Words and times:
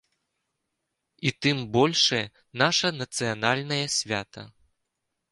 І 1.29 1.33
тым 1.45 1.57
большае 1.75 2.21
наша 2.61 2.91
нацыянальнае 3.01 3.83
свята. 3.97 4.43